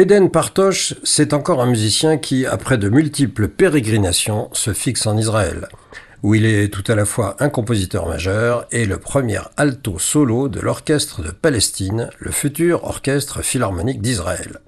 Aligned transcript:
Eden 0.00 0.30
Partosh, 0.30 0.94
c'est 1.04 1.34
encore 1.34 1.60
un 1.60 1.66
musicien 1.66 2.16
qui, 2.16 2.46
après 2.46 2.78
de 2.78 2.88
multiples 2.88 3.48
pérégrinations, 3.48 4.48
se 4.54 4.72
fixe 4.72 5.06
en 5.06 5.18
Israël, 5.18 5.68
où 6.22 6.34
il 6.34 6.46
est 6.46 6.72
tout 6.72 6.90
à 6.90 6.94
la 6.94 7.04
fois 7.04 7.36
un 7.38 7.50
compositeur 7.50 8.08
majeur 8.08 8.66
et 8.72 8.86
le 8.86 8.96
premier 8.96 9.40
alto 9.58 9.98
solo 9.98 10.48
de 10.48 10.58
l'orchestre 10.58 11.22
de 11.22 11.30
Palestine, 11.30 12.08
le 12.18 12.30
futur 12.30 12.84
orchestre 12.84 13.42
philharmonique 13.42 14.00
d'Israël 14.00 14.60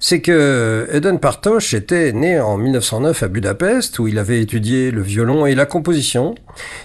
c'est 0.00 0.20
que 0.20 0.88
Eden 0.92 1.18
Partosh 1.18 1.74
était 1.74 2.12
né 2.12 2.40
en 2.40 2.56
1909 2.56 3.22
à 3.24 3.28
Budapest, 3.28 3.98
où 3.98 4.06
il 4.06 4.18
avait 4.18 4.40
étudié 4.40 4.90
le 4.90 5.02
violon 5.02 5.44
et 5.44 5.54
la 5.54 5.66
composition. 5.66 6.36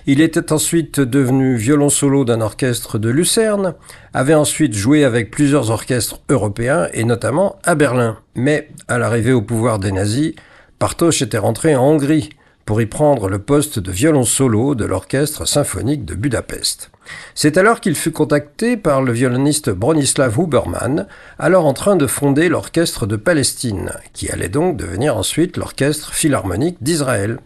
Il 0.08 0.20
était 0.20 0.52
ensuite 0.52 1.00
devenu 1.00 1.56
violon 1.56 1.90
solo 1.90 2.26
d'un 2.26 2.42
orchestre 2.42 2.98
de 2.98 3.10
Lucerne, 3.10 3.76
avait 4.14 4.34
ensuite 4.34 4.74
joué 4.74 5.04
avec 5.04 5.30
plusieurs 5.30 5.70
orchestres 5.70 6.22
européens 6.30 6.88
et 6.94 7.04
notamment 7.04 7.58
à 7.64 7.76
Berlin. 7.76 8.18
Mais 8.36 8.70
à 8.88 8.98
l'arrivée 8.98 9.34
au 9.34 9.44
pouvoir 9.44 9.78
des 9.78 9.92
nazis, 9.92 10.34
Partosh 10.80 11.22
était 11.22 11.38
rentré 11.38 11.76
en 11.76 11.84
Hongrie 11.84 12.30
pour 12.66 12.82
y 12.82 12.86
prendre 12.88 13.30
le 13.30 13.40
poste 13.40 13.78
de 13.78 13.92
violon 13.92 14.24
solo 14.24 14.74
de 14.74 14.86
l'orchestre 14.86 15.46
symphonique 15.46 16.06
de 16.06 16.16
Budapest. 16.16 16.93
C'est 17.36 17.58
alors 17.58 17.80
qu'il 17.80 17.96
fut 17.96 18.12
contacté 18.12 18.78
par 18.78 19.02
le 19.02 19.12
violoniste 19.12 19.70
Bronislav 19.70 20.38
Huberman, 20.40 21.08
alors 21.40 21.66
en 21.66 21.74
train 21.74 21.96
de 21.96 22.08
fonder 22.08 22.50
l'orchestre 22.50 23.06
de 23.06 23.16
Palestine, 23.16 23.92
qui 24.14 24.30
allait 24.30 24.50
donc 24.50 24.78
devenir 24.78 25.18
ensuite 25.18 25.58
l'orchestre 25.58 26.14
philharmonique 26.14 26.78
d'Israël. 26.82 27.40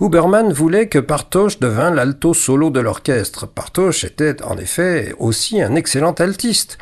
Huberman 0.00 0.52
voulait 0.52 0.88
que 0.88 0.98
Partosh 0.98 1.58
devint 1.58 1.90
l'alto 1.90 2.32
solo 2.32 2.70
de 2.70 2.80
l'orchestre. 2.80 3.46
Partosh 3.48 4.04
était 4.04 4.42
en 4.44 4.56
effet 4.56 5.14
aussi 5.18 5.60
un 5.60 5.74
excellent 5.74 6.12
altiste. 6.12 6.78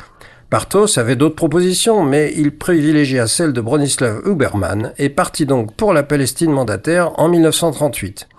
Partos 0.49 0.97
avait 0.97 1.17
d'autres 1.17 1.35
propositions, 1.35 2.03
mais 2.03 2.31
il 2.37 2.55
privilégia 2.55 3.27
celle 3.27 3.51
de 3.51 3.59
Bronislav 3.59 4.21
Huberman 4.25 4.93
et 4.97 5.09
partit 5.09 5.45
donc 5.45 5.75
pour 5.75 5.93
la 5.93 6.03
Palestine 6.03 6.51
mandataire 6.51 7.19
en 7.19 7.27
1938. 7.27 8.29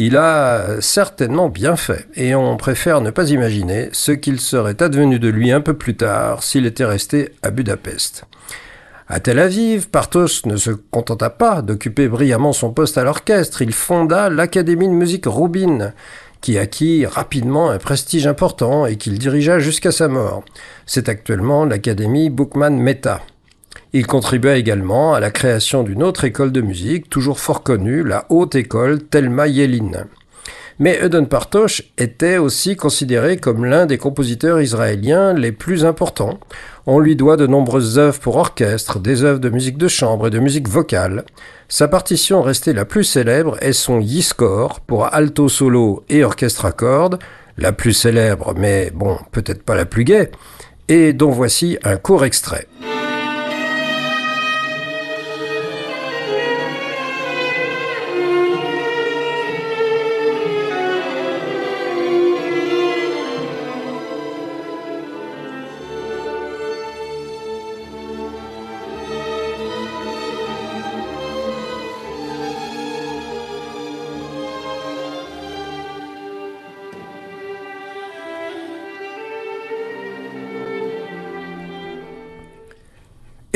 Il 0.00 0.16
a 0.16 0.80
certainement 0.80 1.48
bien 1.48 1.74
fait, 1.74 2.06
et 2.14 2.36
on 2.36 2.56
préfère 2.56 3.00
ne 3.00 3.10
pas 3.10 3.30
imaginer 3.30 3.88
ce 3.90 4.12
qu'il 4.12 4.38
serait 4.38 4.80
advenu 4.80 5.18
de 5.18 5.26
lui 5.26 5.50
un 5.50 5.60
peu 5.60 5.74
plus 5.74 5.96
tard 5.96 6.44
s'il 6.44 6.66
était 6.66 6.84
resté 6.84 7.32
à 7.42 7.50
Budapest. 7.50 8.24
À 9.08 9.18
Tel 9.18 9.40
Aviv, 9.40 9.88
Partos 9.88 10.46
ne 10.46 10.56
se 10.56 10.70
contenta 10.70 11.30
pas 11.30 11.62
d'occuper 11.62 12.06
brillamment 12.06 12.52
son 12.52 12.72
poste 12.72 12.96
à 12.96 13.02
l'orchestre, 13.02 13.60
il 13.60 13.72
fonda 13.72 14.30
l'Académie 14.30 14.86
de 14.86 14.92
musique 14.92 15.26
Rubin, 15.26 15.92
qui 16.40 16.58
acquit 16.58 17.04
rapidement 17.04 17.68
un 17.68 17.78
prestige 17.78 18.28
important 18.28 18.86
et 18.86 18.98
qu'il 18.98 19.18
dirigea 19.18 19.58
jusqu'à 19.58 19.90
sa 19.90 20.06
mort. 20.06 20.44
C'est 20.86 21.08
actuellement 21.08 21.64
l'Académie 21.64 22.30
Bookman 22.30 22.70
Meta. 22.70 23.20
Il 23.94 24.06
contribua 24.06 24.56
également 24.56 25.14
à 25.14 25.20
la 25.20 25.30
création 25.30 25.82
d'une 25.82 26.02
autre 26.02 26.24
école 26.24 26.52
de 26.52 26.60
musique, 26.60 27.08
toujours 27.08 27.40
fort 27.40 27.62
connue, 27.62 28.04
la 28.04 28.26
Haute 28.28 28.54
École 28.54 29.02
Thelma 29.02 29.46
Yellin. 29.46 30.06
Mais 30.78 30.98
Eden 31.02 31.26
Partosh 31.26 31.82
était 31.96 32.36
aussi 32.36 32.76
considéré 32.76 33.38
comme 33.38 33.64
l'un 33.64 33.86
des 33.86 33.98
compositeurs 33.98 34.60
israéliens 34.60 35.32
les 35.32 35.52
plus 35.52 35.84
importants. 35.84 36.38
On 36.86 37.00
lui 37.00 37.16
doit 37.16 37.36
de 37.36 37.46
nombreuses 37.46 37.98
œuvres 37.98 38.20
pour 38.20 38.36
orchestre, 38.36 39.00
des 39.00 39.24
œuvres 39.24 39.40
de 39.40 39.48
musique 39.48 39.78
de 39.78 39.88
chambre 39.88 40.28
et 40.28 40.30
de 40.30 40.38
musique 40.38 40.68
vocale. 40.68 41.24
Sa 41.68 41.88
partition 41.88 42.42
restée 42.42 42.74
la 42.74 42.84
plus 42.84 43.04
célèbre 43.04 43.56
est 43.60 43.72
son 43.72 44.00
Yiskor 44.00 44.80
pour 44.80 45.12
alto 45.12 45.48
solo 45.48 46.04
et 46.08 46.22
orchestre 46.22 46.66
à 46.66 46.72
cordes, 46.72 47.18
la 47.56 47.72
plus 47.72 47.94
célèbre 47.94 48.54
mais 48.56 48.92
bon, 48.94 49.18
peut-être 49.32 49.62
pas 49.64 49.74
la 49.74 49.86
plus 49.86 50.04
gaie, 50.04 50.30
et 50.88 51.12
dont 51.12 51.30
voici 51.30 51.76
un 51.82 51.96
court 51.96 52.24
extrait. 52.24 52.68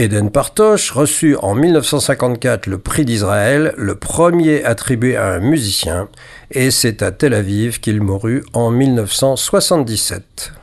Eden 0.02 0.32
Partosh 0.32 0.90
reçut 0.90 1.36
en 1.36 1.54
1954 1.54 2.66
le 2.66 2.78
prix 2.78 3.04
d'Israël, 3.04 3.72
le 3.76 3.94
premier 3.94 4.64
attribué 4.64 5.16
à 5.16 5.28
un 5.28 5.38
musicien, 5.38 6.08
et 6.50 6.72
c'est 6.72 7.02
à 7.02 7.12
Tel 7.12 7.32
Aviv 7.34 7.78
qu'il 7.78 8.00
mourut 8.00 8.42
en 8.52 8.72
1977. 8.72 10.61